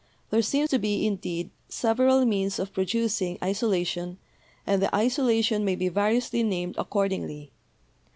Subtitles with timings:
[0.31, 4.17] There seem to be, indeed, several means of producing isolation,
[4.65, 7.51] and the isolation may be variously named accord ingly.